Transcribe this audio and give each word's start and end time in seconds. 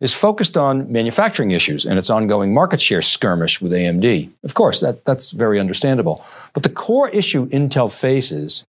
is 0.00 0.12
focused 0.12 0.56
on 0.56 0.90
manufacturing 0.92 1.50
issues 1.50 1.86
and 1.86 1.98
its 1.98 2.10
ongoing 2.10 2.52
market 2.52 2.80
share 2.80 3.00
skirmish 3.00 3.60
with 3.60 3.72
AMD. 3.72 4.30
Of 4.44 4.54
course, 4.54 4.80
that, 4.80 5.04
that's 5.04 5.30
very 5.30 5.58
understandable. 5.58 6.24
But 6.52 6.62
the 6.62 6.68
core 6.68 7.08
issue 7.10 7.48
Intel 7.48 7.90
faces 7.90 8.66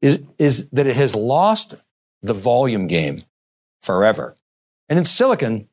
is, 0.00 0.22
is 0.38 0.68
that 0.70 0.86
it 0.86 0.96
has 0.96 1.14
lost 1.14 1.74
the 2.22 2.32
volume 2.32 2.86
game 2.86 3.24
forever. 3.82 4.36
And 4.88 4.98
in 4.98 5.04
silicon, 5.04 5.68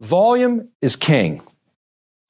volume 0.00 0.68
is 0.80 0.96
king. 0.96 1.42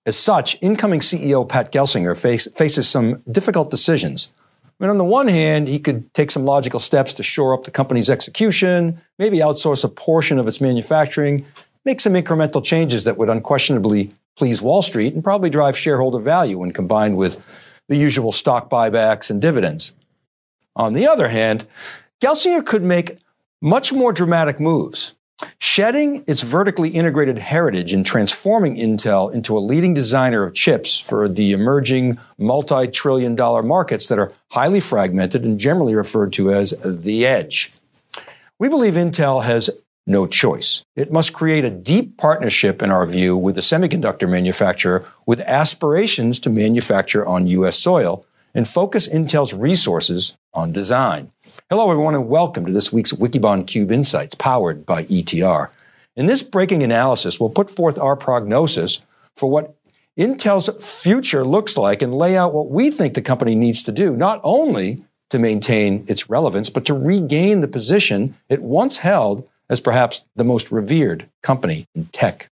As 0.04 0.16
such, 0.16 0.56
incoming 0.60 1.00
CEO 1.00 1.48
Pat 1.48 1.72
Gelsinger 1.72 2.20
face, 2.20 2.48
faces 2.54 2.88
some 2.88 3.22
difficult 3.30 3.70
decisions. 3.70 4.32
I 4.78 4.84
mean, 4.84 4.90
on 4.90 4.98
the 4.98 5.04
one 5.04 5.28
hand, 5.28 5.68
he 5.68 5.78
could 5.78 6.12
take 6.12 6.30
some 6.30 6.44
logical 6.44 6.78
steps 6.78 7.14
to 7.14 7.22
shore 7.22 7.54
up 7.54 7.64
the 7.64 7.70
company's 7.70 8.10
execution, 8.10 9.00
maybe 9.18 9.38
outsource 9.38 9.84
a 9.84 9.88
portion 9.88 10.38
of 10.38 10.46
its 10.46 10.60
manufacturing, 10.60 11.46
make 11.86 12.00
some 12.00 12.14
incremental 12.14 12.62
changes 12.62 13.04
that 13.04 13.16
would 13.16 13.30
unquestionably 13.30 14.12
please 14.36 14.60
Wall 14.60 14.82
Street 14.82 15.14
and 15.14 15.24
probably 15.24 15.48
drive 15.48 15.78
shareholder 15.78 16.18
value 16.18 16.58
when 16.58 16.72
combined 16.72 17.16
with 17.16 17.42
the 17.88 17.96
usual 17.96 18.32
stock 18.32 18.68
buybacks 18.68 19.30
and 19.30 19.40
dividends. 19.40 19.94
On 20.74 20.92
the 20.92 21.06
other 21.06 21.28
hand, 21.28 21.66
Gelsinger 22.20 22.66
could 22.66 22.82
make 22.82 23.18
much 23.62 23.92
more 23.92 24.12
dramatic 24.12 24.58
moves, 24.58 25.14
shedding 25.58 26.24
its 26.26 26.42
vertically 26.42 26.90
integrated 26.90 27.38
heritage 27.38 27.92
and 27.92 28.04
transforming 28.04 28.74
Intel 28.74 29.32
into 29.32 29.56
a 29.56 29.60
leading 29.60 29.94
designer 29.94 30.42
of 30.42 30.54
chips 30.54 30.98
for 30.98 31.28
the 31.28 31.52
emerging 31.52 32.18
multi 32.36 32.88
trillion 32.88 33.36
dollar 33.36 33.62
markets 33.62 34.08
that 34.08 34.18
are 34.18 34.32
highly 34.50 34.80
fragmented 34.80 35.44
and 35.44 35.60
generally 35.60 35.94
referred 35.94 36.32
to 36.32 36.50
as 36.50 36.74
the 36.84 37.24
edge. 37.24 37.72
We 38.58 38.68
believe 38.68 38.94
Intel 38.94 39.44
has 39.44 39.70
no 40.06 40.26
choice. 40.26 40.84
It 40.94 41.12
must 41.12 41.32
create 41.32 41.64
a 41.64 41.70
deep 41.70 42.16
partnership, 42.16 42.80
in 42.80 42.90
our 42.90 43.04
view, 43.06 43.36
with 43.36 43.56
the 43.56 43.60
semiconductor 43.60 44.28
manufacturer 44.28 45.04
with 45.26 45.40
aspirations 45.40 46.38
to 46.40 46.50
manufacture 46.50 47.26
on 47.26 47.48
U.S. 47.48 47.78
soil 47.78 48.24
and 48.54 48.68
focus 48.68 49.08
Intel's 49.08 49.52
resources 49.52 50.36
on 50.54 50.72
design. 50.72 51.32
Hello, 51.68 51.90
everyone, 51.90 52.14
and 52.14 52.28
welcome 52.28 52.64
to 52.64 52.72
this 52.72 52.92
week's 52.92 53.12
Wikibon 53.12 53.66
Cube 53.66 53.90
Insights 53.90 54.34
powered 54.34 54.86
by 54.86 55.02
ETR. 55.04 55.70
In 56.14 56.26
this 56.26 56.42
breaking 56.42 56.82
analysis, 56.82 57.38
we'll 57.38 57.50
put 57.50 57.68
forth 57.68 57.98
our 57.98 58.16
prognosis 58.16 59.02
for 59.34 59.50
what 59.50 59.74
Intel's 60.18 61.02
future 61.02 61.44
looks 61.44 61.76
like 61.76 62.00
and 62.00 62.14
lay 62.14 62.36
out 62.36 62.54
what 62.54 62.70
we 62.70 62.90
think 62.90 63.12
the 63.12 63.20
company 63.20 63.54
needs 63.54 63.82
to 63.82 63.92
do, 63.92 64.16
not 64.16 64.40
only 64.42 65.04
to 65.28 65.38
maintain 65.38 66.04
its 66.08 66.30
relevance, 66.30 66.70
but 66.70 66.84
to 66.86 66.94
regain 66.94 67.60
the 67.60 67.68
position 67.68 68.34
it 68.48 68.62
once 68.62 68.98
held 68.98 69.46
as 69.68 69.80
perhaps 69.80 70.26
the 70.36 70.44
most 70.44 70.70
revered 70.70 71.28
company 71.42 71.86
in 71.94 72.06
tech. 72.06 72.48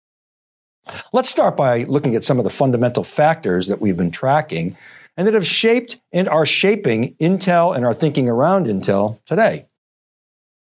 Let's 1.14 1.30
start 1.30 1.56
by 1.56 1.84
looking 1.84 2.16
at 2.16 2.24
some 2.24 2.38
of 2.38 2.44
the 2.44 2.50
fundamental 2.50 3.04
factors 3.04 3.68
that 3.68 3.80
we've 3.80 3.98
been 3.98 4.12
tracking 4.12 4.76
and 5.16 5.28
that 5.28 5.34
have 5.34 5.46
shaped 5.46 6.02
and 6.12 6.28
are 6.28 6.46
shaping 6.46 7.16
Intel 7.16 7.76
and 7.76 7.86
our 7.86 7.94
thinking 7.94 8.28
around 8.28 8.66
Intel 8.66 9.24
today. 9.26 9.68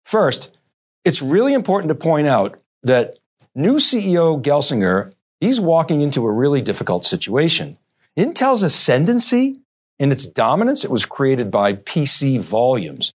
First, 0.06 0.56
it's 1.04 1.22
really 1.22 1.54
important 1.54 1.90
to 1.90 1.96
point 1.96 2.28
out 2.28 2.60
that 2.84 3.18
new 3.56 3.76
CEO 3.76 4.42
Gelsinger, 4.42 5.12
he's 5.42 5.60
walking 5.60 6.02
into 6.02 6.26
a 6.26 6.32
really 6.32 6.62
difficult 6.62 7.04
situation. 7.04 7.78
Intel's 8.18 8.64
ascendancy 8.64 9.62
and 10.00 10.12
its 10.12 10.26
dominance, 10.26 10.86
it 10.86 10.92
was 10.92 11.06
created 11.06 11.52
by 11.52 11.74
PC 11.74 12.40
volumes. 12.40 13.12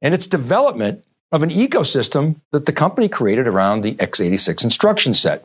And 0.00 0.14
its 0.14 0.26
development 0.26 1.04
of 1.34 1.42
an 1.42 1.50
ecosystem 1.50 2.36
that 2.52 2.64
the 2.64 2.72
company 2.72 3.08
created 3.08 3.48
around 3.48 3.80
the 3.80 3.96
x86 3.96 4.62
instruction 4.62 5.12
set. 5.12 5.44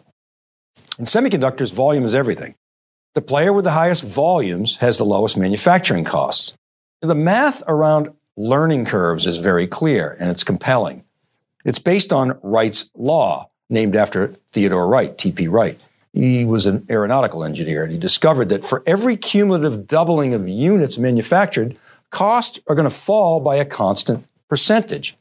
In 1.00 1.06
semiconductors, 1.06 1.74
volume 1.74 2.06
is 2.06 2.14
everything. 2.14 2.54
The 3.16 3.24
player 3.24 3.52
with 3.52 3.66
the 3.66 3.72
highest 3.72 4.04
volumes 4.04 4.78
has 4.78 5.00
the 5.00 5.04
lowest 5.04 5.36
manufacturing 5.36 6.04
costs. 6.04 6.56
The 7.02 7.16
math 7.16 7.64
around 7.68 8.14
learning 8.38 8.86
curves 8.86 9.26
is 9.26 9.40
very 9.40 9.66
clear 9.66 10.16
and 10.20 10.30
it's 10.30 10.44
compelling. 10.44 11.06
It's 11.66 11.80
based 11.80 12.14
on 12.14 12.40
Wright's 12.44 12.92
law, 12.94 13.50
named 13.68 13.96
after 13.96 14.36
Theodore 14.52 14.88
Wright, 14.88 15.18
T.P. 15.18 15.48
Wright. 15.48 15.82
He 16.14 16.46
was 16.46 16.68
an 16.68 16.86
aeronautical 16.88 17.44
engineer 17.44 17.84
and 17.84 17.92
he 17.92 17.98
discovered 17.98 18.50
that 18.50 18.64
for 18.64 18.84
every 18.86 19.18
cumulative 19.18 19.88
doubling 19.88 20.36
of 20.36 20.48
units 20.48 21.00
manufactured, 21.00 21.76
costs 22.12 22.60
are 22.68 22.76
going 22.76 22.88
to 22.88 22.96
fall 22.96 23.40
by 23.40 23.56
a 23.56 23.66
constant 23.66 24.28
percentage. 24.48 25.18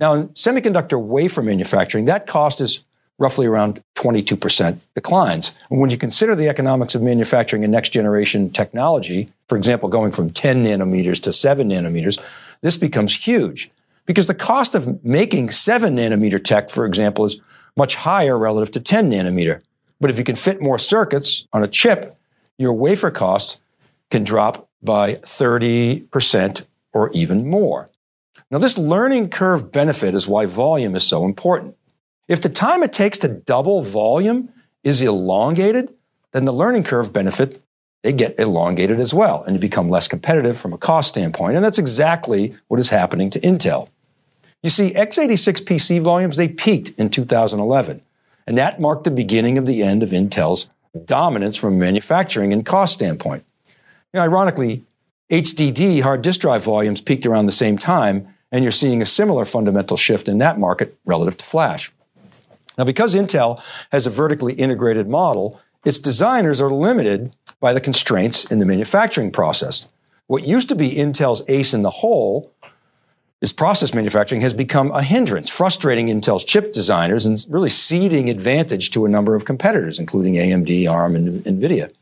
Now, 0.00 0.14
in 0.14 0.28
semiconductor 0.30 1.00
wafer 1.00 1.42
manufacturing, 1.42 2.06
that 2.06 2.26
cost 2.26 2.60
is 2.60 2.82
roughly 3.18 3.46
around 3.46 3.82
22% 3.96 4.78
declines. 4.94 5.52
And 5.68 5.78
when 5.78 5.90
you 5.90 5.98
consider 5.98 6.34
the 6.34 6.48
economics 6.48 6.94
of 6.94 7.02
manufacturing 7.02 7.64
a 7.64 7.68
next 7.68 7.90
generation 7.90 8.50
technology, 8.50 9.30
for 9.46 9.58
example, 9.58 9.90
going 9.90 10.10
from 10.10 10.30
10 10.30 10.64
nanometers 10.64 11.22
to 11.24 11.32
7 11.34 11.68
nanometers, 11.68 12.18
this 12.62 12.78
becomes 12.78 13.26
huge 13.26 13.70
because 14.06 14.26
the 14.26 14.34
cost 14.34 14.74
of 14.74 15.04
making 15.04 15.50
7 15.50 15.94
nanometer 15.94 16.42
tech, 16.42 16.70
for 16.70 16.86
example, 16.86 17.26
is 17.26 17.38
much 17.76 17.96
higher 17.96 18.38
relative 18.38 18.72
to 18.72 18.80
10 18.80 19.10
nanometer. 19.10 19.60
But 20.00 20.08
if 20.08 20.16
you 20.16 20.24
can 20.24 20.34
fit 20.34 20.62
more 20.62 20.78
circuits 20.78 21.46
on 21.52 21.62
a 21.62 21.68
chip, 21.68 22.16
your 22.56 22.72
wafer 22.72 23.10
costs 23.10 23.60
can 24.10 24.24
drop 24.24 24.66
by 24.82 25.16
30% 25.16 26.64
or 26.94 27.10
even 27.12 27.46
more. 27.46 27.89
Now, 28.50 28.58
this 28.58 28.78
learning 28.78 29.30
curve 29.30 29.72
benefit 29.72 30.14
is 30.14 30.28
why 30.28 30.46
volume 30.46 30.94
is 30.94 31.06
so 31.06 31.24
important. 31.24 31.76
If 32.28 32.40
the 32.40 32.48
time 32.48 32.82
it 32.82 32.92
takes 32.92 33.18
to 33.20 33.28
double 33.28 33.82
volume 33.82 34.50
is 34.84 35.02
elongated, 35.02 35.92
then 36.32 36.44
the 36.44 36.52
learning 36.52 36.84
curve 36.84 37.12
benefit, 37.12 37.60
they 38.02 38.12
get 38.12 38.38
elongated 38.38 39.00
as 39.00 39.12
well, 39.12 39.42
and 39.42 39.56
you 39.56 39.60
become 39.60 39.90
less 39.90 40.08
competitive 40.08 40.56
from 40.56 40.72
a 40.72 40.78
cost 40.78 41.08
standpoint. 41.08 41.56
And 41.56 41.64
that's 41.64 41.78
exactly 41.78 42.54
what 42.68 42.80
is 42.80 42.90
happening 42.90 43.30
to 43.30 43.40
Intel. 43.40 43.88
You 44.62 44.70
see, 44.70 44.92
x86 44.92 45.64
PC 45.64 46.00
volumes, 46.00 46.36
they 46.36 46.48
peaked 46.48 46.90
in 46.98 47.10
2011, 47.10 48.02
and 48.46 48.58
that 48.58 48.80
marked 48.80 49.04
the 49.04 49.10
beginning 49.10 49.58
of 49.58 49.66
the 49.66 49.82
end 49.82 50.02
of 50.02 50.10
Intel's 50.10 50.70
dominance 51.04 51.56
from 51.56 51.74
a 51.74 51.78
manufacturing 51.78 52.52
and 52.52 52.66
cost 52.66 52.92
standpoint. 52.94 53.44
You 54.12 54.18
know, 54.18 54.22
ironically, 54.22 54.84
HDD 55.30 56.02
hard 56.02 56.22
disk 56.22 56.40
drive 56.40 56.64
volumes 56.64 57.00
peaked 57.00 57.24
around 57.24 57.46
the 57.46 57.52
same 57.52 57.78
time, 57.78 58.26
and 58.50 58.64
you're 58.64 58.72
seeing 58.72 59.00
a 59.00 59.06
similar 59.06 59.44
fundamental 59.44 59.96
shift 59.96 60.28
in 60.28 60.38
that 60.38 60.58
market 60.58 60.98
relative 61.04 61.36
to 61.36 61.44
flash. 61.44 61.92
Now, 62.76 62.84
because 62.84 63.14
Intel 63.14 63.62
has 63.92 64.06
a 64.06 64.10
vertically 64.10 64.54
integrated 64.54 65.08
model, 65.08 65.60
its 65.84 65.98
designers 65.98 66.60
are 66.60 66.70
limited 66.70 67.34
by 67.60 67.72
the 67.72 67.80
constraints 67.80 68.44
in 68.44 68.58
the 68.58 68.66
manufacturing 68.66 69.30
process. 69.30 69.88
What 70.26 70.46
used 70.46 70.68
to 70.70 70.74
be 70.74 70.90
Intel's 70.90 71.42
ace 71.48 71.74
in 71.74 71.82
the 71.82 71.90
hole 71.90 72.52
is 73.40 73.52
process 73.52 73.94
manufacturing 73.94 74.40
has 74.40 74.52
become 74.52 74.90
a 74.90 75.02
hindrance, 75.02 75.48
frustrating 75.48 76.08
Intel's 76.08 76.44
chip 76.44 76.72
designers 76.72 77.24
and 77.24 77.38
really 77.48 77.70
ceding 77.70 78.28
advantage 78.28 78.90
to 78.90 79.04
a 79.04 79.08
number 79.08 79.34
of 79.34 79.44
competitors, 79.44 79.98
including 79.98 80.34
AMD, 80.34 80.90
ARM, 80.90 81.14
and 81.14 81.44
NVIDIA. 81.44 81.92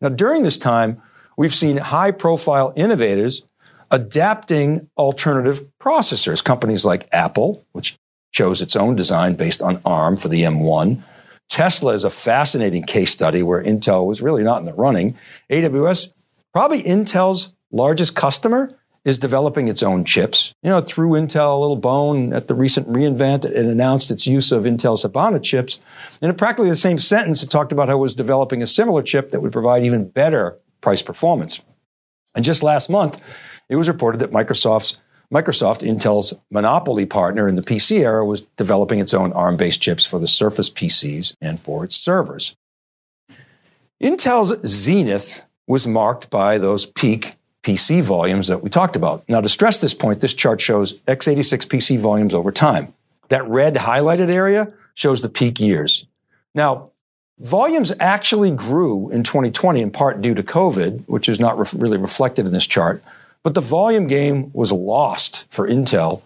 Now, 0.00 0.10
during 0.10 0.42
this 0.42 0.58
time, 0.58 1.00
we've 1.36 1.54
seen 1.54 1.78
high 1.78 2.10
profile 2.10 2.72
innovators 2.76 3.44
adapting 3.90 4.88
alternative 4.96 5.60
processors. 5.80 6.42
Companies 6.42 6.84
like 6.84 7.08
Apple, 7.12 7.64
which 7.72 7.96
chose 8.32 8.60
its 8.60 8.74
own 8.74 8.96
design 8.96 9.34
based 9.34 9.62
on 9.62 9.80
ARM 9.84 10.16
for 10.16 10.28
the 10.28 10.42
M1. 10.42 11.00
Tesla 11.48 11.94
is 11.94 12.04
a 12.04 12.10
fascinating 12.10 12.82
case 12.82 13.12
study 13.12 13.42
where 13.42 13.62
Intel 13.62 14.06
was 14.06 14.20
really 14.20 14.42
not 14.42 14.58
in 14.58 14.64
the 14.64 14.72
running. 14.72 15.16
AWS, 15.50 16.12
probably 16.52 16.82
Intel's 16.82 17.52
largest 17.70 18.16
customer, 18.16 18.76
is 19.04 19.18
developing 19.18 19.68
its 19.68 19.82
own 19.82 20.04
chips. 20.04 20.52
You 20.62 20.70
know, 20.70 20.80
threw 20.80 21.10
Intel 21.10 21.56
a 21.56 21.60
little 21.60 21.76
bone 21.76 22.32
at 22.32 22.48
the 22.48 22.54
recent 22.54 22.88
reInvent, 22.88 23.44
it 23.44 23.54
announced 23.54 24.10
its 24.10 24.26
use 24.26 24.50
of 24.50 24.64
Intel's 24.64 25.02
Habana 25.02 25.38
chips. 25.38 25.78
In 26.22 26.34
practically 26.34 26.70
the 26.70 26.76
same 26.76 26.98
sentence, 26.98 27.42
it 27.42 27.50
talked 27.50 27.70
about 27.70 27.88
how 27.88 27.98
it 27.98 28.00
was 28.00 28.14
developing 28.14 28.62
a 28.62 28.66
similar 28.66 29.02
chip 29.02 29.30
that 29.30 29.40
would 29.40 29.52
provide 29.52 29.84
even 29.84 30.08
better 30.08 30.58
price 30.84 31.02
performance. 31.02 31.62
And 32.34 32.44
just 32.44 32.62
last 32.62 32.90
month, 32.90 33.20
it 33.68 33.76
was 33.76 33.88
reported 33.88 34.20
that 34.20 34.30
Microsoft's 34.30 34.98
Microsoft, 35.32 35.80
Intel's 35.82 36.34
monopoly 36.50 37.06
partner 37.06 37.48
in 37.48 37.56
the 37.56 37.62
PC 37.62 38.00
era, 38.00 38.24
was 38.24 38.42
developing 38.56 39.00
its 39.00 39.14
own 39.14 39.32
ARM 39.32 39.56
based 39.56 39.80
chips 39.80 40.04
for 40.04 40.18
the 40.20 40.26
Surface 40.26 40.70
PCs 40.70 41.34
and 41.40 41.58
for 41.58 41.82
its 41.82 41.96
servers. 41.96 42.54
Intel's 44.00 44.52
zenith 44.68 45.46
was 45.66 45.86
marked 45.86 46.28
by 46.28 46.58
those 46.58 46.84
peak 46.84 47.36
PC 47.62 48.02
volumes 48.02 48.48
that 48.48 48.62
we 48.62 48.68
talked 48.68 48.94
about. 48.94 49.26
Now, 49.26 49.40
to 49.40 49.48
stress 49.48 49.78
this 49.78 49.94
point, 49.94 50.20
this 50.20 50.34
chart 50.34 50.60
shows 50.60 51.02
x86 51.04 51.66
PC 51.66 51.98
volumes 51.98 52.34
over 52.34 52.52
time. 52.52 52.92
That 53.30 53.48
red 53.48 53.74
highlighted 53.76 54.28
area 54.28 54.72
shows 54.94 55.22
the 55.22 55.30
peak 55.30 55.58
years. 55.58 56.06
Now, 56.54 56.90
volumes 57.38 57.92
actually 58.00 58.50
grew 58.50 59.10
in 59.10 59.22
2020 59.22 59.80
in 59.80 59.90
part 59.90 60.20
due 60.20 60.34
to 60.34 60.42
COVID, 60.42 61.04
which 61.06 61.28
is 61.28 61.40
not 61.40 61.58
re- 61.58 61.66
really 61.80 61.98
reflected 61.98 62.46
in 62.46 62.52
this 62.52 62.66
chart. 62.66 63.02
But 63.42 63.54
the 63.54 63.60
volume 63.60 64.06
game 64.06 64.50
was 64.52 64.72
lost 64.72 65.52
for 65.52 65.68
Intel 65.68 66.22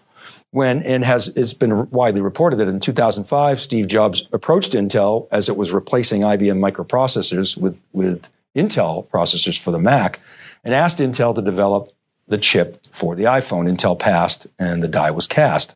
when 0.51 0.81
and 0.83 1.03
has 1.03 1.27
it's 1.29 1.53
been 1.53 1.89
widely 1.89 2.21
reported 2.21 2.57
that 2.57 2.67
in 2.67 2.79
2005 2.79 3.59
Steve 3.59 3.87
Jobs 3.87 4.27
approached 4.31 4.73
Intel 4.73 5.27
as 5.31 5.49
it 5.49 5.57
was 5.57 5.73
replacing 5.73 6.21
IBM 6.21 6.59
microprocessors 6.59 7.57
with 7.57 7.79
with 7.91 8.29
Intel 8.55 9.07
processors 9.07 9.59
for 9.59 9.71
the 9.71 9.79
Mac 9.79 10.21
and 10.63 10.73
asked 10.73 10.99
Intel 10.99 11.35
to 11.35 11.41
develop 11.41 11.91
the 12.27 12.37
chip 12.37 12.85
for 12.91 13.15
the 13.15 13.23
iPhone. 13.23 13.69
Intel 13.69 13.97
passed 13.97 14.47
and 14.57 14.81
the 14.81 14.87
die 14.87 15.11
was 15.11 15.27
cast. 15.27 15.75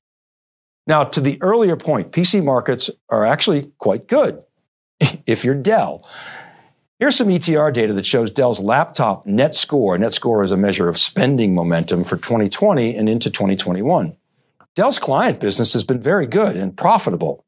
Now, 0.85 1.03
to 1.05 1.21
the 1.21 1.41
earlier 1.41 1.77
point, 1.77 2.11
PC 2.11 2.43
markets 2.43 2.89
are 3.09 3.25
actually 3.25 3.71
quite 3.77 4.07
good 4.07 4.43
if 5.25 5.43
you're 5.43 5.55
Dell. 5.55 6.07
Here's 6.99 7.15
some 7.15 7.27
ETR 7.27 7.73
data 7.73 7.91
that 7.93 8.05
shows 8.05 8.31
Dell's 8.31 8.61
laptop 8.61 9.25
net 9.25 9.53
score. 9.55 9.97
Net 9.97 10.13
score 10.13 10.43
is 10.43 10.51
a 10.51 10.57
measure 10.57 10.87
of 10.87 10.97
spending 10.97 11.53
momentum 11.53 12.03
for 12.03 12.15
2020 12.15 12.95
and 12.95 13.09
into 13.09 13.29
2021. 13.29 14.15
Dell's 14.75 14.99
client 14.99 15.39
business 15.39 15.73
has 15.73 15.83
been 15.83 15.99
very 15.99 16.25
good 16.25 16.55
and 16.55 16.77
profitable. 16.77 17.45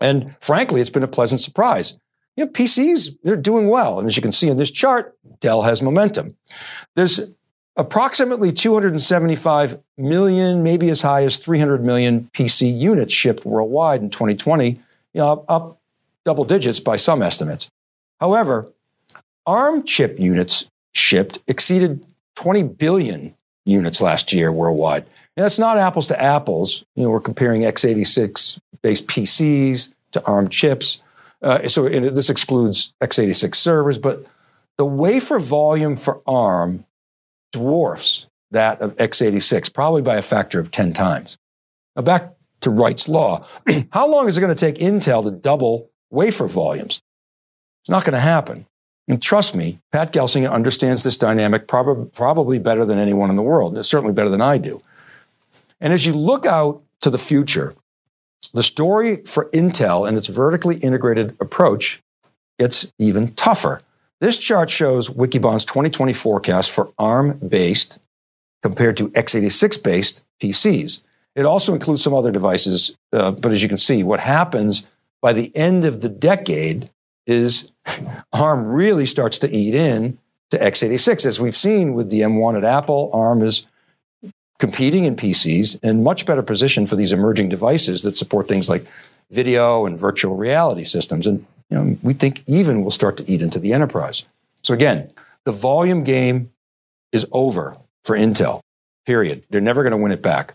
And 0.00 0.34
frankly, 0.40 0.80
it's 0.80 0.90
been 0.90 1.02
a 1.02 1.08
pleasant 1.08 1.40
surprise. 1.40 1.98
You 2.36 2.46
know, 2.46 2.50
PCs, 2.50 3.18
they're 3.22 3.36
doing 3.36 3.68
well. 3.68 3.98
And 3.98 4.08
as 4.08 4.16
you 4.16 4.22
can 4.22 4.32
see 4.32 4.48
in 4.48 4.56
this 4.56 4.70
chart, 4.70 5.16
Dell 5.40 5.62
has 5.62 5.82
momentum. 5.82 6.36
There's 6.96 7.20
approximately 7.76 8.52
275 8.52 9.80
million, 9.96 10.62
maybe 10.62 10.90
as 10.90 11.02
high 11.02 11.24
as 11.24 11.36
300 11.36 11.84
million 11.84 12.30
PC 12.32 12.76
units 12.76 13.12
shipped 13.12 13.44
worldwide 13.44 14.02
in 14.02 14.10
2020, 14.10 14.70
you 14.70 14.80
know, 15.14 15.44
up 15.48 15.78
double 16.24 16.44
digits 16.44 16.80
by 16.80 16.96
some 16.96 17.22
estimates. 17.22 17.68
However, 18.20 18.72
ARM 19.46 19.84
chip 19.84 20.18
units 20.18 20.68
shipped 20.94 21.40
exceeded 21.48 22.04
20 22.36 22.62
billion 22.64 23.34
units 23.64 24.00
last 24.00 24.32
year 24.32 24.52
worldwide. 24.52 25.04
And 25.36 25.44
that's 25.44 25.58
not 25.58 25.78
apples 25.78 26.06
to 26.08 26.20
apples. 26.20 26.84
You 26.94 27.04
know, 27.04 27.10
we're 27.10 27.20
comparing 27.20 27.62
x86 27.62 28.58
based 28.82 29.06
PCs 29.06 29.92
to 30.12 30.24
ARM 30.24 30.48
chips. 30.48 31.02
Uh, 31.40 31.66
so 31.68 31.88
this 31.88 32.30
excludes 32.30 32.94
x86 33.02 33.54
servers, 33.54 33.98
but 33.98 34.24
the 34.78 34.86
wafer 34.86 35.38
volume 35.38 35.96
for 35.96 36.22
ARM 36.26 36.84
dwarfs 37.52 38.28
that 38.50 38.80
of 38.80 38.94
x86, 38.96 39.72
probably 39.72 40.02
by 40.02 40.16
a 40.16 40.22
factor 40.22 40.60
of 40.60 40.70
10 40.70 40.92
times. 40.92 41.38
Now 41.96 42.02
back 42.02 42.34
to 42.60 42.70
Wright's 42.70 43.08
law. 43.08 43.46
How 43.92 44.06
long 44.06 44.28
is 44.28 44.36
it 44.36 44.40
going 44.40 44.54
to 44.54 44.60
take 44.60 44.76
Intel 44.76 45.24
to 45.24 45.30
double 45.30 45.90
wafer 46.12 46.46
volumes? 46.46 47.02
It's 47.82 47.90
not 47.90 48.04
going 48.04 48.14
to 48.14 48.20
happen. 48.20 48.66
And 49.08 49.20
trust 49.20 49.54
me, 49.56 49.80
Pat 49.90 50.12
Gelsinger 50.12 50.50
understands 50.50 51.02
this 51.02 51.16
dynamic 51.16 51.66
prob- 51.66 52.12
probably 52.12 52.58
better 52.58 52.84
than 52.84 52.98
anyone 52.98 53.30
in 53.30 53.36
the 53.36 53.42
world, 53.42 53.84
certainly 53.84 54.14
better 54.14 54.28
than 54.28 54.40
I 54.40 54.58
do. 54.58 54.80
And 55.80 55.92
as 55.92 56.06
you 56.06 56.12
look 56.12 56.46
out 56.46 56.82
to 57.00 57.10
the 57.10 57.18
future, 57.18 57.74
the 58.54 58.62
story 58.62 59.16
for 59.24 59.50
Intel 59.50 60.06
and 60.06 60.16
its 60.16 60.28
vertically 60.28 60.76
integrated 60.76 61.36
approach 61.40 62.00
gets 62.58 62.92
even 62.98 63.34
tougher. 63.34 63.80
This 64.20 64.38
chart 64.38 64.70
shows 64.70 65.08
Wikibon's 65.08 65.64
2020 65.64 66.12
forecast 66.12 66.70
for 66.70 66.92
ARM 66.96 67.38
based 67.38 68.00
compared 68.62 68.96
to 68.98 69.08
x86 69.10 69.82
based 69.82 70.24
PCs. 70.40 71.02
It 71.34 71.44
also 71.44 71.74
includes 71.74 72.02
some 72.02 72.14
other 72.14 72.30
devices, 72.30 72.96
uh, 73.12 73.32
but 73.32 73.50
as 73.50 73.62
you 73.62 73.68
can 73.68 73.78
see, 73.78 74.04
what 74.04 74.20
happens 74.20 74.86
by 75.22 75.32
the 75.32 75.56
end 75.56 75.86
of 75.86 76.02
the 76.02 76.08
decade 76.08 76.90
is 77.26 77.70
ARM 78.32 78.66
really 78.66 79.06
starts 79.06 79.38
to 79.38 79.50
eat 79.50 79.74
in 79.74 80.18
to 80.50 80.58
x86. 80.58 81.24
As 81.24 81.40
we've 81.40 81.56
seen 81.56 81.94
with 81.94 82.10
the 82.10 82.20
M1 82.20 82.58
at 82.58 82.64
Apple, 82.64 83.10
ARM 83.14 83.42
is 83.42 83.66
competing 84.58 85.04
in 85.04 85.16
PCs 85.16 85.78
and 85.82 86.04
much 86.04 86.26
better 86.26 86.42
position 86.42 86.86
for 86.86 86.96
these 86.96 87.12
emerging 87.12 87.48
devices 87.48 88.02
that 88.02 88.16
support 88.16 88.46
things 88.46 88.68
like 88.68 88.84
video 89.30 89.86
and 89.86 89.98
virtual 89.98 90.36
reality 90.36 90.84
systems. 90.84 91.26
And 91.26 91.46
you 91.70 91.78
know, 91.78 91.96
we 92.02 92.12
think 92.12 92.42
even 92.46 92.84
will 92.84 92.90
start 92.90 93.16
to 93.16 93.24
eat 93.24 93.40
into 93.40 93.58
the 93.58 93.72
enterprise. 93.72 94.24
So 94.62 94.74
again, 94.74 95.10
the 95.44 95.52
volume 95.52 96.04
game 96.04 96.52
is 97.12 97.26
over 97.32 97.76
for 98.04 98.16
Intel, 98.16 98.60
period. 99.06 99.44
They're 99.50 99.60
never 99.60 99.82
going 99.82 99.92
to 99.92 99.96
win 99.96 100.12
it 100.12 100.22
back. 100.22 100.54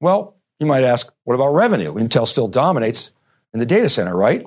Well, 0.00 0.36
you 0.58 0.66
might 0.66 0.84
ask, 0.84 1.12
what 1.24 1.34
about 1.34 1.48
revenue? 1.48 1.94
Intel 1.94 2.26
still 2.26 2.48
dominates 2.48 3.12
in 3.52 3.60
the 3.60 3.66
data 3.66 3.88
center, 3.88 4.16
right? 4.16 4.46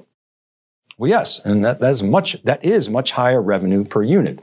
Well, 0.97 1.09
yes, 1.09 1.39
and 1.43 1.65
that, 1.65 1.79
that 1.79 1.91
is 1.91 2.03
much 2.03 2.41
that 2.43 2.63
is 2.63 2.89
much 2.89 3.11
higher 3.11 3.41
revenue 3.41 3.83
per 3.83 4.03
unit. 4.03 4.39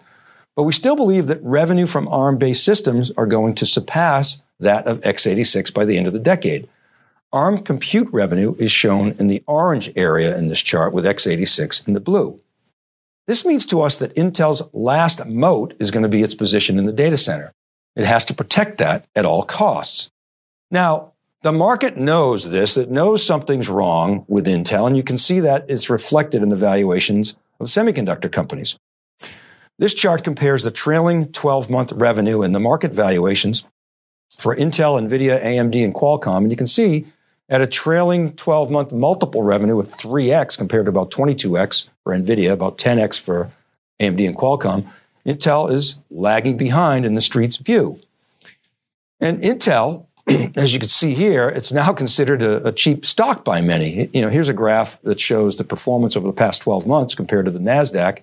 But 0.57 0.65
we 0.65 0.73
still 0.73 0.97
believe 0.97 1.27
that 1.29 1.43
revenue 1.43 1.87
from 1.87 2.09
ARM-based 2.09 2.65
systems 2.65 3.11
are 3.13 3.27
going 3.27 3.55
to 3.55 3.67
surpass 3.67 4.43
that 4.59 4.87
of 4.87 5.01
x86 5.01 5.73
by 5.73 5.85
the 5.85 5.97
end 5.97 6.07
of 6.07 6.13
the 6.13 6.19
decade. 6.19 6.69
ARM 7.33 7.59
compute 7.59 8.09
revenue 8.13 8.55
is 8.59 8.73
shown 8.73 9.13
in 9.13 9.29
the 9.29 9.43
orange 9.47 9.91
area 9.95 10.37
in 10.37 10.49
this 10.49 10.61
chart 10.61 10.93
with 10.93 11.05
x86 11.05 11.87
in 11.87 11.95
the 11.95 12.01
blue. 12.01 12.41
This 13.27 13.47
means 13.47 13.65
to 13.67 13.81
us 13.81 13.97
that 13.99 14.15
Intel's 14.17 14.63
last 14.73 15.25
moat 15.25 15.75
is 15.79 15.93
going 15.93 16.03
to 16.03 16.09
be 16.09 16.23
its 16.23 16.35
position 16.35 16.79
in 16.79 16.87
the 16.87 16.93
data 16.93 17.17
center. 17.17 17.53
It 17.95 18.07
has 18.07 18.25
to 18.25 18.35
protect 18.35 18.79
that 18.79 19.07
at 19.15 19.25
all 19.25 19.45
costs. 19.45 20.11
Now, 20.71 21.10
the 21.43 21.53
market 21.53 21.97
knows 21.97 22.51
this, 22.51 22.77
it 22.77 22.91
knows 22.91 23.25
something's 23.25 23.69
wrong 23.69 24.25
with 24.29 24.47
Intel, 24.47 24.87
and 24.87 24.97
you 24.97 25.03
can 25.03 25.17
see 25.17 25.41
that 25.41 25.65
it's 25.69 25.89
reflected 25.89 26.43
in 26.43 26.51
the 26.51 26.57
valuations 26.57 27.37
of 27.59 27.69
semiconductor 27.69 28.31
companies. 28.31 28.79
This 29.79 29.95
chart 29.95 30.23
compares 30.23 30.63
the 30.63 30.71
trailing 30.71 31.33
12 31.33 31.71
month 31.71 31.93
revenue 31.93 32.43
and 32.43 32.55
the 32.55 32.61
market 32.61 32.93
valuations 32.93 33.67
for 34.37 34.55
Intel, 34.55 35.01
NVIDIA, 35.01 35.43
AMD, 35.43 35.83
and 35.83 35.95
Qualcomm. 35.95 36.39
And 36.39 36.51
you 36.51 36.57
can 36.57 36.67
see 36.67 37.07
at 37.49 37.63
a 37.63 37.67
trailing 37.67 38.35
12 38.35 38.71
month 38.71 38.93
multiple 38.93 39.43
revenue 39.43 39.81
of 39.81 39.87
3x 39.87 40.59
compared 40.59 40.85
to 40.85 40.91
about 40.91 41.11
22x 41.11 41.89
for 42.05 42.15
NVIDIA, 42.15 42.53
about 42.53 42.77
10x 42.77 43.19
for 43.19 43.51
AMD 44.01 44.27
and 44.27 44.37
Qualcomm, 44.37 44.87
Intel 45.27 45.71
is 45.71 45.99
lagging 46.11 46.57
behind 46.57 47.05
in 47.05 47.15
the 47.15 47.21
street's 47.21 47.57
view. 47.57 48.01
And 49.21 49.43
Intel, 49.43 50.07
as 50.57 50.73
you 50.73 50.79
can 50.79 50.89
see 50.89 51.15
here, 51.15 51.49
it's 51.49 51.73
now 51.73 51.93
considered 51.93 52.43
a, 52.43 52.69
a, 52.69 52.73
cheap 52.73 53.05
stock 53.05 53.45
by 53.45 53.61
many. 53.61 54.09
You 54.13 54.23
know, 54.23 54.29
here's 54.29 54.49
a 54.49 54.55
graph 54.55 55.01
that 55.03 55.19
shows 55.19 55.57
the 55.57 55.65
performance 55.65 56.17
over 56.17 56.27
the 56.27 56.33
past 56.33 56.63
12 56.63 56.87
months 56.87 57.15
compared 57.15 57.47
to 57.47 57.51
the 57.51 57.59
NASDAQ, 57.59 58.21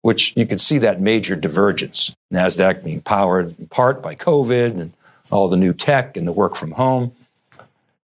which 0.00 0.36
you 0.36 0.46
can 0.46 0.58
see 0.58 0.78
that 0.78 1.00
major 1.00 1.36
divergence. 1.36 2.14
NASDAQ 2.32 2.84
being 2.84 3.00
powered 3.02 3.58
in 3.58 3.66
part 3.66 4.02
by 4.02 4.14
COVID 4.14 4.80
and 4.80 4.92
all 5.30 5.48
the 5.48 5.56
new 5.56 5.72
tech 5.72 6.16
and 6.16 6.26
the 6.26 6.32
work 6.32 6.54
from 6.54 6.72
home. 6.72 7.12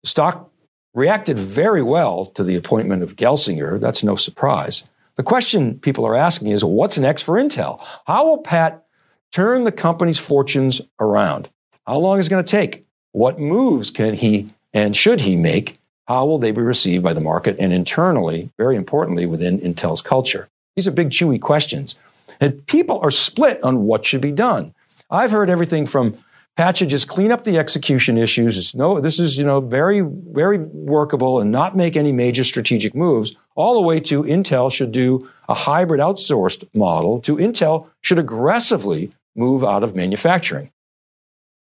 The 0.02 0.08
stock 0.08 0.50
reacted 0.94 1.38
very 1.38 1.82
well 1.82 2.26
to 2.26 2.44
the 2.44 2.56
appointment 2.56 3.02
of 3.02 3.16
Gelsinger. 3.16 3.80
That's 3.80 4.04
no 4.04 4.16
surprise. 4.16 4.86
The 5.16 5.22
question 5.22 5.78
people 5.78 6.06
are 6.06 6.14
asking 6.14 6.48
is 6.48 6.64
what's 6.64 6.98
next 6.98 7.22
for 7.22 7.34
Intel? 7.34 7.84
How 8.06 8.26
will 8.26 8.38
Pat 8.38 8.84
turn 9.32 9.64
the 9.64 9.72
company's 9.72 10.18
fortunes 10.18 10.80
around? 11.00 11.48
How 11.86 11.98
long 11.98 12.18
is 12.18 12.26
it 12.26 12.30
going 12.30 12.44
to 12.44 12.50
take? 12.50 12.87
What 13.12 13.38
moves 13.38 13.90
can 13.90 14.14
he 14.14 14.50
and 14.72 14.94
should 14.94 15.22
he 15.22 15.36
make? 15.36 15.78
How 16.06 16.24
will 16.24 16.38
they 16.38 16.52
be 16.52 16.62
received 16.62 17.04
by 17.04 17.12
the 17.12 17.20
market 17.20 17.56
and 17.58 17.72
internally, 17.72 18.50
very 18.56 18.76
importantly, 18.76 19.26
within 19.26 19.60
Intel's 19.60 20.02
culture? 20.02 20.48
These 20.74 20.88
are 20.88 20.92
big, 20.92 21.10
chewy 21.10 21.40
questions. 21.40 21.96
And 22.40 22.66
people 22.66 22.98
are 23.00 23.10
split 23.10 23.62
on 23.62 23.84
what 23.84 24.04
should 24.04 24.20
be 24.20 24.32
done. 24.32 24.74
I've 25.10 25.30
heard 25.30 25.50
everything 25.50 25.86
from 25.86 26.18
Pat 26.56 26.76
should 26.76 26.88
just 26.88 27.08
clean 27.08 27.30
up 27.30 27.44
the 27.44 27.56
execution 27.56 28.18
issues. 28.18 28.58
It's 28.58 28.74
no, 28.74 29.00
this 29.00 29.20
is, 29.20 29.38
you 29.38 29.44
know, 29.44 29.60
very, 29.60 30.00
very 30.00 30.58
workable 30.58 31.40
and 31.40 31.52
not 31.52 31.76
make 31.76 31.96
any 31.96 32.10
major 32.10 32.42
strategic 32.42 32.94
moves, 32.94 33.36
all 33.54 33.74
the 33.74 33.86
way 33.86 34.00
to 34.00 34.24
Intel 34.24 34.70
should 34.70 34.92
do 34.92 35.28
a 35.48 35.54
hybrid 35.54 36.00
outsourced 36.00 36.68
model 36.74 37.20
to 37.20 37.36
Intel 37.36 37.88
should 38.02 38.18
aggressively 38.18 39.12
move 39.36 39.62
out 39.62 39.84
of 39.84 39.94
manufacturing. 39.94 40.72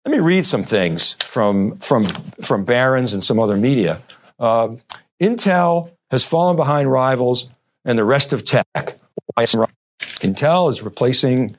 Let 0.05 0.13
me 0.13 0.21
read 0.21 0.45
some 0.45 0.65
things 0.65 1.15
from, 1.15 1.79
from, 1.79 2.05
from 2.43 2.65
Barron's 2.65 3.15
and 3.15 3.25
some 3.25 3.39
other 3.39 3.57
media. 3.57 4.01
Uh, 4.39 4.77
Intel 5.21 5.93
has 6.11 6.25
fallen 6.25 6.57
behind 6.57 6.91
rivals 6.91 7.49
and 7.87 7.99
the 7.99 8.05
rest 8.05 8.33
of 8.33 8.45
tech. 8.45 8.99
Intel 9.39 10.71
is 10.71 10.83
replacing 10.83 11.57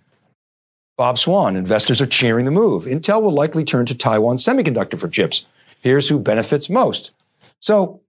Bob 0.98 1.18
Swan, 1.18 1.56
investors 1.56 2.02
are 2.02 2.06
cheering 2.06 2.46
the 2.46 2.52
move. 2.52 2.84
Intel 2.84 3.22
will 3.22 3.32
likely 3.32 3.64
turn 3.64 3.86
to 3.88 3.98
Taiwan 3.98 4.38
Semiconductor 4.38 5.00
for 5.00 5.08
chips. 5.08 5.46
Here's 5.82 6.10
who 6.10 6.20
benefits 6.20 6.70
most. 6.70 7.14
So 7.60 8.02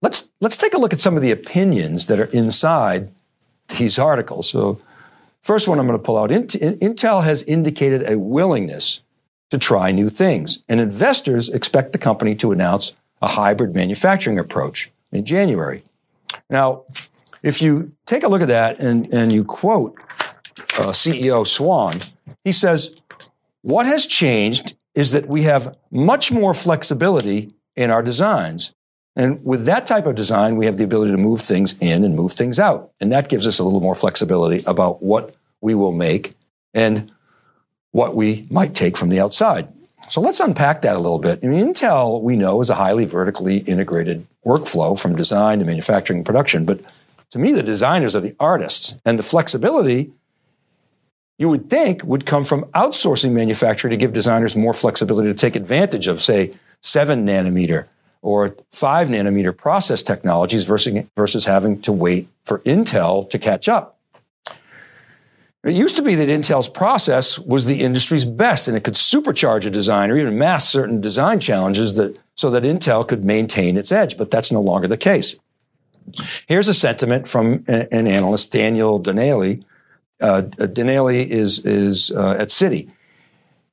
let's, 0.00 0.30
let's 0.40 0.56
take 0.56 0.72
a 0.72 0.78
look 0.78 0.92
at 0.92 1.00
some 1.00 1.16
of 1.16 1.22
the 1.22 1.32
opinions 1.32 2.06
that 2.06 2.20
are 2.20 2.26
inside 2.26 3.10
these 3.76 3.98
articles. 3.98 4.48
So 4.48 4.80
first 5.42 5.66
one 5.66 5.80
I'm 5.80 5.86
going 5.86 5.98
to 5.98 6.04
pull 6.04 6.16
out, 6.16 6.30
Intel 6.30 7.24
has 7.24 7.42
indicated 7.42 8.08
a 8.08 8.18
willingness 8.18 9.02
to 9.52 9.58
try 9.58 9.92
new 9.92 10.08
things 10.08 10.64
and 10.66 10.80
investors 10.80 11.50
expect 11.50 11.92
the 11.92 11.98
company 11.98 12.34
to 12.34 12.52
announce 12.52 12.96
a 13.20 13.28
hybrid 13.28 13.74
manufacturing 13.74 14.38
approach 14.38 14.90
in 15.12 15.26
January. 15.26 15.82
Now, 16.48 16.84
if 17.42 17.60
you 17.60 17.92
take 18.06 18.22
a 18.22 18.28
look 18.28 18.40
at 18.40 18.48
that 18.48 18.80
and, 18.80 19.12
and 19.12 19.30
you 19.30 19.44
quote 19.44 19.94
uh, 20.78 20.92
CEO 20.92 21.46
Swan, 21.46 21.98
he 22.44 22.50
says, 22.50 22.98
What 23.60 23.84
has 23.84 24.06
changed 24.06 24.74
is 24.94 25.10
that 25.10 25.28
we 25.28 25.42
have 25.42 25.76
much 25.90 26.32
more 26.32 26.54
flexibility 26.54 27.52
in 27.76 27.90
our 27.90 28.02
designs. 28.02 28.74
And 29.14 29.44
with 29.44 29.66
that 29.66 29.84
type 29.84 30.06
of 30.06 30.14
design, 30.14 30.56
we 30.56 30.64
have 30.64 30.78
the 30.78 30.84
ability 30.84 31.12
to 31.12 31.18
move 31.18 31.42
things 31.42 31.76
in 31.78 32.04
and 32.04 32.16
move 32.16 32.32
things 32.32 32.58
out. 32.58 32.90
And 33.02 33.12
that 33.12 33.28
gives 33.28 33.46
us 33.46 33.58
a 33.58 33.64
little 33.64 33.82
more 33.82 33.94
flexibility 33.94 34.64
about 34.66 35.02
what 35.02 35.34
we 35.60 35.74
will 35.74 35.92
make 35.92 36.36
and 36.72 37.12
what 37.92 38.16
we 38.16 38.46
might 38.50 38.74
take 38.74 38.96
from 38.96 39.08
the 39.08 39.20
outside. 39.20 39.68
So 40.08 40.20
let's 40.20 40.40
unpack 40.40 40.82
that 40.82 40.96
a 40.96 40.98
little 40.98 41.18
bit. 41.18 41.38
I 41.42 41.46
mean, 41.46 41.72
Intel, 41.72 42.20
we 42.20 42.36
know, 42.36 42.60
is 42.60 42.68
a 42.68 42.74
highly 42.74 43.04
vertically 43.04 43.58
integrated 43.58 44.26
workflow 44.44 44.98
from 44.98 45.14
design 45.14 45.60
to 45.60 45.64
manufacturing 45.64 46.18
and 46.18 46.26
production. 46.26 46.64
But 46.64 46.80
to 47.30 47.38
me, 47.38 47.52
the 47.52 47.62
designers 47.62 48.16
are 48.16 48.20
the 48.20 48.36
artists. 48.40 48.98
And 49.04 49.18
the 49.18 49.22
flexibility 49.22 50.10
you 51.38 51.48
would 51.48 51.70
think 51.70 52.04
would 52.04 52.26
come 52.26 52.44
from 52.44 52.64
outsourcing 52.66 53.32
manufacturing 53.32 53.90
to 53.90 53.96
give 53.96 54.12
designers 54.12 54.54
more 54.54 54.74
flexibility 54.74 55.28
to 55.28 55.34
take 55.34 55.56
advantage 55.56 56.06
of, 56.06 56.20
say, 56.20 56.52
seven 56.80 57.26
nanometer 57.26 57.86
or 58.20 58.54
five 58.70 59.08
nanometer 59.08 59.56
process 59.56 60.02
technologies 60.02 60.64
versus, 60.64 61.04
versus 61.16 61.46
having 61.46 61.80
to 61.82 61.90
wait 61.90 62.28
for 62.44 62.60
Intel 62.60 63.28
to 63.30 63.38
catch 63.38 63.68
up. 63.68 63.91
It 65.64 65.74
used 65.74 65.96
to 65.96 66.02
be 66.02 66.16
that 66.16 66.28
Intel's 66.28 66.68
process 66.68 67.38
was 67.38 67.66
the 67.66 67.82
industry's 67.82 68.24
best 68.24 68.66
and 68.66 68.76
it 68.76 68.82
could 68.82 68.94
supercharge 68.94 69.64
a 69.64 69.70
design 69.70 70.10
or 70.10 70.18
even 70.18 70.36
mask 70.36 70.72
certain 70.72 71.00
design 71.00 71.38
challenges 71.38 71.94
that, 71.94 72.18
so 72.34 72.50
that 72.50 72.64
Intel 72.64 73.06
could 73.06 73.24
maintain 73.24 73.76
its 73.76 73.92
edge, 73.92 74.18
but 74.18 74.30
that's 74.30 74.50
no 74.50 74.60
longer 74.60 74.88
the 74.88 74.96
case. 74.96 75.36
Here's 76.48 76.66
a 76.66 76.74
sentiment 76.74 77.28
from 77.28 77.64
an 77.68 78.08
analyst, 78.08 78.52
Daniel 78.52 78.98
Donnelly. 78.98 79.64
Uh, 80.20 80.40
Donnelly 80.40 81.30
is, 81.30 81.60
is 81.60 82.10
uh, 82.10 82.36
at 82.40 82.48
Citi. 82.48 82.90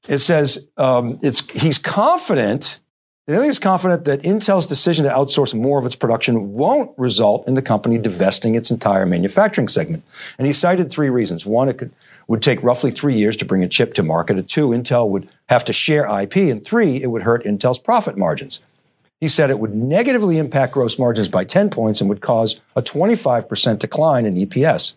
It 0.08 0.19
says 0.19 0.67
um, 0.77 1.19
it's, 1.24 1.50
he's 1.51 1.79
confident 1.79 2.81
Donnelly 3.29 3.50
is 3.50 3.59
confident 3.59 4.05
that 4.05 4.24
Intel's 4.24 4.65
decision 4.65 5.05
to 5.05 5.12
outsource 5.12 5.53
more 5.53 5.77
of 5.77 5.86
its 5.86 5.95
production 5.95 6.53
won't 6.53 6.98
result 6.98 7.48
in 7.48 7.53
the 7.53 7.62
company 7.62 8.00
divesting 8.00 8.55
its 8.55 8.71
entire 8.71 9.05
manufacturing 9.05 9.67
segment. 9.67 10.03
And 10.39 10.48
he 10.48 10.51
cited 10.51 10.91
three 10.91 11.12
reasons. 11.12 11.45
One, 11.45 11.69
it 11.69 11.77
could, 11.77 11.91
would 12.27 12.41
take 12.41 12.63
roughly 12.63 12.89
three 12.89 13.13
years 13.13 13.38
to 13.38 13.45
bring 13.45 13.63
a 13.63 13.67
chip 13.67 13.93
to 13.93 14.01
market. 14.01 14.39
And 14.39 14.50
two, 14.50 14.69
Intel 14.69 15.07
would 15.09 15.29
have 15.48 15.63
to 15.65 15.74
share 15.74 16.07
IP. 16.07 16.38
And 16.38 16.65
three, 16.65 17.03
it 17.03 17.12
would 17.12 17.21
hurt 17.21 17.43
Intel's 17.43 17.77
profit 17.77 18.17
margins. 18.17 18.62
He 19.21 19.27
said 19.27 19.51
it 19.51 19.59
would 19.59 19.75
negatively 19.75 20.39
impact 20.39 20.74
gross 20.74 20.98
margins 20.98 21.29
by 21.29 21.43
10 21.43 21.69
points 21.69 22.01
and 22.01 22.09
would 22.09 22.21
cause 22.21 22.59
a 22.75 22.81
25% 22.81 23.77
decline 23.77 24.25
in 24.25 24.33
EPS. 24.38 24.95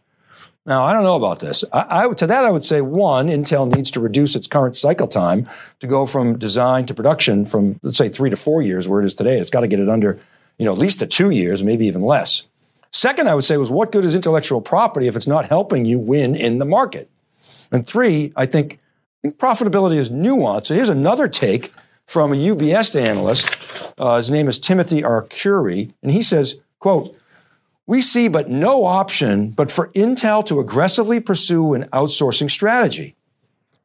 Now, 0.65 0.85
I 0.85 0.93
don't 0.93 1.03
know 1.03 1.17
about 1.17 1.41
this. 1.41 1.65
I, 1.73 2.05
I, 2.05 2.15
to 2.15 2.27
that, 2.27 2.45
I 2.45 2.51
would 2.51 2.63
say 2.63 2.81
one, 2.81 3.27
Intel 3.27 3.75
needs 3.75 3.91
to 3.93 4.01
reduce 4.01 4.37
its 4.37 4.47
current 4.47 4.77
cycle 4.77 5.09
time 5.09 5.49
to 5.81 5.89
go 5.89 6.07
from 6.07 6.39
design 6.39 6.87
to 6.87 6.95
production 6.95 7.45
from, 7.45 7.81
let's 7.83 7.97
say, 7.97 8.09
three 8.09 8.31
to 8.31 8.37
four 8.37 8.63
years, 8.63 8.87
where 8.87 9.01
it 9.01 9.05
is 9.05 9.15
today. 9.15 9.39
It's 9.39 9.51
got 9.51 9.61
to 9.61 9.69
get 9.69 9.81
it 9.81 9.89
under, 9.89 10.21
you 10.59 10.65
know, 10.65 10.73
at 10.73 10.79
least 10.79 11.01
to 11.01 11.07
two 11.07 11.31
years, 11.31 11.65
maybe 11.65 11.87
even 11.87 12.03
less. 12.03 12.47
Second, 12.93 13.29
I 13.29 13.35
would 13.35 13.45
say 13.45 13.57
was 13.57 13.71
what 13.71 13.91
good 13.91 14.05
is 14.05 14.15
intellectual 14.15 14.61
property 14.61 15.09
if 15.09 15.17
it's 15.17 15.27
not 15.27 15.47
helping 15.47 15.85
you 15.85 15.99
win 15.99 16.37
in 16.37 16.59
the 16.59 16.65
market? 16.65 17.11
And 17.73 17.85
three, 17.85 18.33
I 18.37 18.47
think, 18.47 18.79
I 19.25 19.29
think 19.29 19.39
profitability 19.39 19.97
is 19.97 20.11
nuanced. 20.11 20.67
So 20.67 20.75
here's 20.75 20.89
another 20.89 21.27
take 21.27 21.73
from 22.07 22.33
a 22.33 22.37
UBS 22.37 23.01
analyst. 23.01 23.95
Uh, 23.99 24.19
his 24.19 24.31
name 24.31 24.47
is 24.47 24.59
Timothy 24.59 25.03
R. 25.03 25.23
Arcuri, 25.23 25.93
and 26.03 26.13
he 26.13 26.23
says, 26.23 26.61
quote, 26.79 27.17
we 27.93 28.01
see 28.01 28.27
but 28.27 28.49
no 28.49 28.87
option 28.87 29.51
but 29.51 29.71
for 29.71 29.89
Intel 29.89 30.43
to 30.47 30.61
aggressively 30.61 31.21
pursue 31.21 31.75
an 31.75 31.85
outsourcing 31.93 32.51
strategy. 32.51 33.15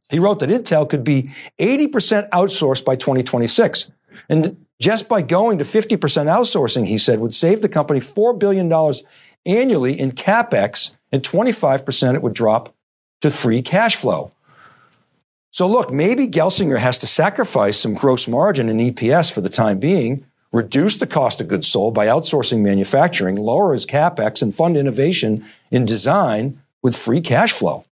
He 0.10 0.18
wrote 0.18 0.40
that 0.40 0.50
Intel 0.50 0.90
could 0.90 1.04
be 1.04 1.24
80% 1.60 2.30
outsourced 2.30 2.86
by 2.86 2.96
2026. 2.96 3.92
And 4.30 4.66
just 4.80 5.10
by 5.10 5.22
going 5.22 5.58
to 5.58 5.66
50% 5.66 5.98
outsourcing, 5.98 6.88
he 6.88 6.98
said, 6.98 7.20
would 7.20 7.34
save 7.34 7.62
the 7.62 7.68
company 7.68 8.00
$4 8.00 8.40
billion 8.40 8.72
annually 9.46 10.00
in 10.00 10.14
capex, 10.14 10.96
and 11.12 11.22
25% 11.22 12.16
it 12.16 12.24
would 12.24 12.34
drop 12.34 12.74
to 13.20 13.30
free 13.30 13.62
cash 13.62 13.98
flow. 13.98 14.32
So 15.52 15.68
look, 15.68 15.92
maybe 15.92 16.28
Gelsinger 16.28 16.78
has 16.78 16.98
to 17.00 17.08
sacrifice 17.08 17.78
some 17.78 17.94
gross 17.94 18.26
margin 18.26 18.70
and 18.70 18.80
EPS 18.80 19.34
for 19.34 19.42
the 19.42 19.50
time 19.50 19.80
being 19.80 20.26
reduce 20.58 20.98
the 20.98 21.08
cost 21.08 21.40
of 21.40 21.48
goods 21.48 21.68
sold 21.68 21.94
by 21.94 22.08
outsourcing 22.08 22.62
manufacturing, 22.62 23.36
lower 23.36 23.74
his 23.74 23.86
capex, 23.86 24.42
and 24.42 24.54
fund 24.54 24.76
innovation 24.76 25.46
in 25.70 25.86
design 25.86 26.60
with 26.82 26.96
free 26.96 27.22
cash 27.22 27.54
flow. 27.54 27.86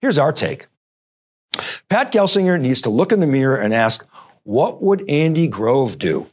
Here's 0.00 0.18
our 0.18 0.32
take. 0.32 0.66
Pat 1.90 2.10
Gelsinger 2.10 2.60
needs 2.60 2.80
to 2.80 2.90
look 2.90 3.12
in 3.12 3.20
the 3.20 3.26
mirror 3.26 3.56
and 3.56 3.74
ask, 3.74 4.04
what 4.42 4.82
would 4.82 5.08
Andy 5.08 5.46
Grove 5.46 5.98
do? 5.98 6.28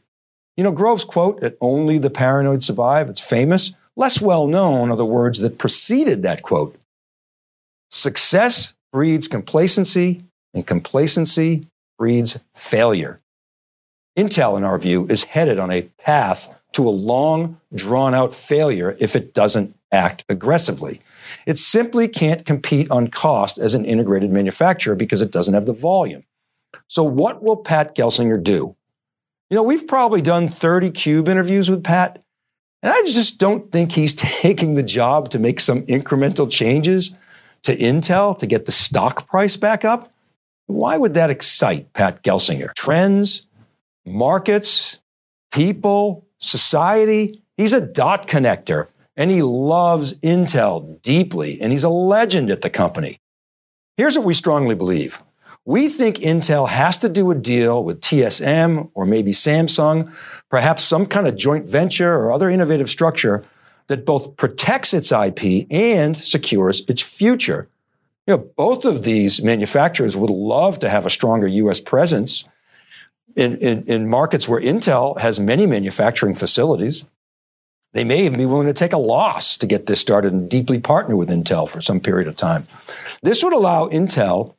You 0.56 0.64
know, 0.64 0.72
Grove's 0.72 1.04
quote 1.04 1.40
that 1.40 1.56
only 1.60 1.98
the 1.98 2.10
paranoid 2.10 2.62
survive, 2.62 3.08
it's 3.08 3.20
famous. 3.20 3.74
Less 3.94 4.20
well 4.20 4.46
known 4.46 4.90
are 4.90 4.96
the 4.96 5.04
words 5.04 5.40
that 5.40 5.58
preceded 5.58 6.22
that 6.22 6.42
quote. 6.42 6.76
Success 7.90 8.74
breeds 8.90 9.28
complacency, 9.28 10.22
and 10.54 10.66
complacency 10.66 11.66
breeds 11.98 12.42
failure. 12.54 13.21
Intel, 14.16 14.56
in 14.56 14.64
our 14.64 14.78
view, 14.78 15.06
is 15.06 15.24
headed 15.24 15.58
on 15.58 15.70
a 15.70 15.82
path 15.98 16.60
to 16.72 16.86
a 16.86 16.90
long, 16.90 17.60
drawn 17.74 18.14
out 18.14 18.34
failure 18.34 18.96
if 19.00 19.16
it 19.16 19.32
doesn't 19.32 19.74
act 19.92 20.24
aggressively. 20.28 21.00
It 21.46 21.58
simply 21.58 22.08
can't 22.08 22.44
compete 22.44 22.90
on 22.90 23.08
cost 23.08 23.58
as 23.58 23.74
an 23.74 23.84
integrated 23.84 24.30
manufacturer 24.30 24.94
because 24.94 25.22
it 25.22 25.32
doesn't 25.32 25.54
have 25.54 25.66
the 25.66 25.72
volume. 25.72 26.24
So, 26.88 27.04
what 27.04 27.42
will 27.42 27.56
Pat 27.56 27.94
Gelsinger 27.94 28.42
do? 28.42 28.76
You 29.50 29.56
know, 29.56 29.62
we've 29.62 29.86
probably 29.86 30.22
done 30.22 30.48
30 30.48 30.90
Cube 30.90 31.28
interviews 31.28 31.70
with 31.70 31.84
Pat, 31.84 32.22
and 32.82 32.92
I 32.92 33.02
just 33.02 33.38
don't 33.38 33.70
think 33.70 33.92
he's 33.92 34.14
taking 34.42 34.74
the 34.74 34.82
job 34.82 35.30
to 35.30 35.38
make 35.38 35.60
some 35.60 35.82
incremental 35.86 36.50
changes 36.50 37.14
to 37.62 37.76
Intel 37.76 38.36
to 38.38 38.46
get 38.46 38.66
the 38.66 38.72
stock 38.72 39.28
price 39.28 39.56
back 39.56 39.84
up. 39.84 40.12
Why 40.66 40.96
would 40.96 41.14
that 41.14 41.30
excite 41.30 41.92
Pat 41.92 42.22
Gelsinger? 42.22 42.74
Trends, 42.74 43.46
markets, 44.04 45.00
people, 45.52 46.26
society. 46.38 47.42
He's 47.56 47.72
a 47.72 47.80
dot 47.80 48.26
connector 48.26 48.88
and 49.16 49.30
he 49.30 49.42
loves 49.42 50.14
Intel 50.18 51.00
deeply 51.02 51.60
and 51.60 51.72
he's 51.72 51.84
a 51.84 51.88
legend 51.88 52.50
at 52.50 52.62
the 52.62 52.70
company. 52.70 53.18
Here's 53.96 54.16
what 54.16 54.26
we 54.26 54.34
strongly 54.34 54.74
believe. 54.74 55.22
We 55.64 55.88
think 55.88 56.16
Intel 56.16 56.68
has 56.68 56.98
to 56.98 57.08
do 57.08 57.30
a 57.30 57.36
deal 57.36 57.84
with 57.84 58.00
TSM 58.00 58.90
or 58.94 59.06
maybe 59.06 59.30
Samsung, 59.30 60.12
perhaps 60.50 60.82
some 60.82 61.06
kind 61.06 61.28
of 61.28 61.36
joint 61.36 61.68
venture 61.68 62.16
or 62.16 62.32
other 62.32 62.50
innovative 62.50 62.90
structure 62.90 63.44
that 63.86 64.04
both 64.04 64.36
protects 64.36 64.92
its 64.92 65.12
IP 65.12 65.66
and 65.70 66.16
secures 66.16 66.82
its 66.88 67.00
future. 67.02 67.68
You 68.26 68.36
know, 68.36 68.50
both 68.56 68.84
of 68.84 69.04
these 69.04 69.42
manufacturers 69.42 70.16
would 70.16 70.30
love 70.30 70.78
to 70.80 70.88
have 70.88 71.06
a 71.06 71.10
stronger 71.10 71.46
U.S. 71.46 71.80
presence 71.80 72.44
in, 73.36 73.56
in, 73.58 73.84
in 73.84 74.08
markets 74.08 74.48
where 74.48 74.60
Intel 74.60 75.18
has 75.20 75.40
many 75.40 75.66
manufacturing 75.66 76.34
facilities, 76.34 77.04
they 77.92 78.04
may 78.04 78.24
even 78.24 78.38
be 78.38 78.46
willing 78.46 78.66
to 78.66 78.72
take 78.72 78.92
a 78.92 78.98
loss 78.98 79.56
to 79.58 79.66
get 79.66 79.86
this 79.86 80.00
started 80.00 80.32
and 80.32 80.48
deeply 80.48 80.80
partner 80.80 81.16
with 81.16 81.28
Intel 81.28 81.68
for 81.68 81.80
some 81.80 82.00
period 82.00 82.26
of 82.26 82.36
time. 82.36 82.66
This 83.22 83.44
would 83.44 83.52
allow 83.52 83.88
Intel 83.88 84.54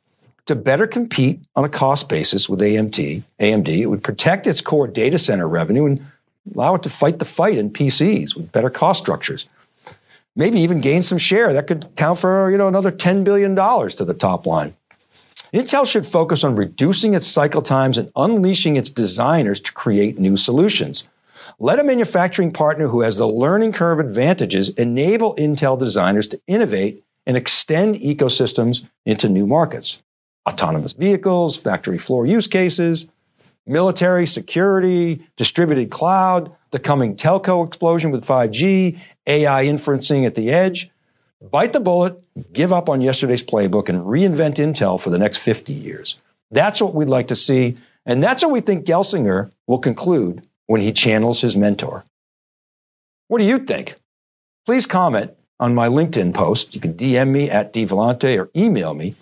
to 0.46 0.54
better 0.54 0.86
compete 0.86 1.40
on 1.56 1.64
a 1.64 1.68
cost 1.68 2.08
basis 2.08 2.48
with 2.48 2.60
AMD. 2.60 3.24
AMD. 3.40 3.68
It 3.68 3.86
would 3.86 4.04
protect 4.04 4.46
its 4.46 4.60
core 4.60 4.86
data 4.86 5.18
center 5.18 5.48
revenue 5.48 5.86
and 5.86 6.06
allow 6.54 6.74
it 6.74 6.82
to 6.82 6.88
fight 6.88 7.18
the 7.18 7.24
fight 7.24 7.58
in 7.58 7.70
PCs 7.70 8.36
with 8.36 8.52
better 8.52 8.70
cost 8.70 9.02
structures. 9.02 9.48
Maybe 10.36 10.58
even 10.60 10.80
gain 10.80 11.02
some 11.02 11.18
share 11.18 11.52
that 11.52 11.66
could 11.66 11.94
count 11.96 12.18
for, 12.18 12.50
you 12.50 12.58
know, 12.58 12.68
another 12.68 12.90
$10 12.90 13.24
billion 13.24 13.54
to 13.54 14.04
the 14.04 14.14
top 14.14 14.46
line. 14.46 14.74
Intel 15.54 15.86
should 15.86 16.04
focus 16.04 16.42
on 16.42 16.56
reducing 16.56 17.14
its 17.14 17.28
cycle 17.28 17.62
times 17.62 17.96
and 17.96 18.10
unleashing 18.16 18.74
its 18.74 18.90
designers 18.90 19.60
to 19.60 19.72
create 19.72 20.18
new 20.18 20.36
solutions. 20.36 21.06
Let 21.60 21.78
a 21.78 21.84
manufacturing 21.84 22.50
partner 22.50 22.88
who 22.88 23.02
has 23.02 23.18
the 23.18 23.28
learning 23.28 23.70
curve 23.70 24.00
advantages 24.00 24.70
enable 24.70 25.36
Intel 25.36 25.78
designers 25.78 26.26
to 26.28 26.40
innovate 26.48 27.04
and 27.24 27.36
extend 27.36 27.94
ecosystems 27.94 28.88
into 29.06 29.28
new 29.28 29.46
markets. 29.46 30.02
Autonomous 30.44 30.92
vehicles, 30.92 31.56
factory 31.56 31.98
floor 31.98 32.26
use 32.26 32.48
cases, 32.48 33.06
military 33.64 34.26
security, 34.26 35.24
distributed 35.36 35.88
cloud, 35.88 36.52
the 36.72 36.80
coming 36.80 37.14
telco 37.14 37.64
explosion 37.64 38.10
with 38.10 38.26
5G, 38.26 38.98
AI 39.28 39.66
inferencing 39.66 40.26
at 40.26 40.34
the 40.34 40.50
edge. 40.50 40.90
Bite 41.50 41.72
the 41.72 41.80
bullet, 41.80 42.22
give 42.52 42.72
up 42.72 42.88
on 42.88 43.00
yesterday's 43.00 43.42
playbook, 43.42 43.88
and 43.88 44.04
reinvent 44.04 44.54
Intel 44.54 45.00
for 45.00 45.10
the 45.10 45.18
next 45.18 45.38
50 45.38 45.72
years. 45.72 46.18
That's 46.50 46.80
what 46.80 46.94
we'd 46.94 47.08
like 47.08 47.28
to 47.28 47.36
see. 47.36 47.76
And 48.06 48.22
that's 48.22 48.42
what 48.42 48.52
we 48.52 48.60
think 48.60 48.86
Gelsinger 48.86 49.50
will 49.66 49.78
conclude 49.78 50.46
when 50.66 50.80
he 50.80 50.92
channels 50.92 51.40
his 51.42 51.56
mentor. 51.56 52.04
What 53.28 53.40
do 53.40 53.46
you 53.46 53.58
think? 53.58 53.96
Please 54.66 54.86
comment 54.86 55.32
on 55.60 55.74
my 55.74 55.88
LinkedIn 55.88 56.34
post. 56.34 56.74
You 56.74 56.80
can 56.80 56.94
DM 56.94 57.30
me 57.30 57.50
at 57.50 57.72
dvellante 57.72 58.38
or 58.38 58.50
email 58.56 58.94
me 58.94 59.14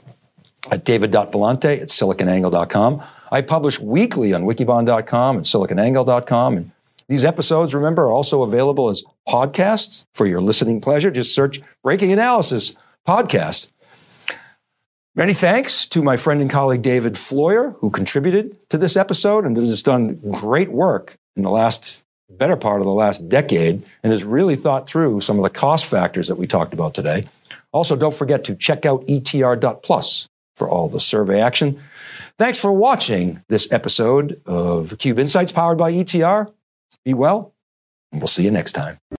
at 0.70 0.84
david.vellante 0.84 1.82
at 1.82 1.88
siliconangle.com. 1.88 3.02
I 3.30 3.40
publish 3.40 3.80
weekly 3.80 4.32
on 4.32 4.44
wikibon.com 4.44 5.36
and 5.36 5.44
siliconangle.com. 5.44 6.56
And 6.56 6.70
these 7.12 7.26
episodes, 7.26 7.74
remember, 7.74 8.04
are 8.04 8.12
also 8.12 8.42
available 8.42 8.88
as 8.88 9.04
podcasts 9.28 10.06
for 10.14 10.24
your 10.24 10.40
listening 10.40 10.80
pleasure. 10.80 11.10
Just 11.10 11.34
search 11.34 11.60
Breaking 11.82 12.10
Analysis 12.10 12.74
Podcast. 13.06 13.70
Many 15.14 15.34
thanks 15.34 15.84
to 15.88 16.02
my 16.02 16.16
friend 16.16 16.40
and 16.40 16.50
colleague 16.50 16.80
David 16.80 17.18
Floyer, 17.18 17.72
who 17.80 17.90
contributed 17.90 18.56
to 18.70 18.78
this 18.78 18.96
episode 18.96 19.44
and 19.44 19.58
has 19.58 19.82
done 19.82 20.14
great 20.30 20.72
work 20.72 21.16
in 21.36 21.42
the 21.42 21.50
last 21.50 22.02
better 22.30 22.56
part 22.56 22.80
of 22.80 22.86
the 22.86 22.94
last 22.94 23.28
decade 23.28 23.82
and 24.02 24.10
has 24.10 24.24
really 24.24 24.56
thought 24.56 24.88
through 24.88 25.20
some 25.20 25.36
of 25.38 25.42
the 25.42 25.50
cost 25.50 25.84
factors 25.84 26.28
that 26.28 26.36
we 26.36 26.46
talked 26.46 26.72
about 26.72 26.94
today. 26.94 27.26
Also, 27.72 27.94
don't 27.94 28.14
forget 28.14 28.42
to 28.44 28.56
check 28.56 28.86
out 28.86 29.06
etr.plus 29.06 30.30
for 30.56 30.66
all 30.66 30.88
the 30.88 30.98
survey 30.98 31.42
action. 31.42 31.78
Thanks 32.38 32.58
for 32.58 32.72
watching 32.72 33.42
this 33.48 33.70
episode 33.70 34.40
of 34.46 34.96
Cube 34.96 35.18
Insights 35.18 35.52
powered 35.52 35.76
by 35.76 35.92
ETR. 35.92 36.50
Be 37.04 37.14
well, 37.14 37.54
and 38.12 38.20
we'll 38.20 38.28
see 38.28 38.44
you 38.44 38.50
next 38.50 38.72
time. 38.72 38.98